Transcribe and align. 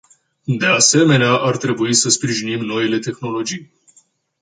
De 0.59 0.65
asemenea, 0.65 1.31
ar 1.31 1.57
trebui 1.57 1.93
să 1.93 2.09
sprijinim 2.09 2.59
noile 2.59 2.99
tehnologii. 2.99 3.71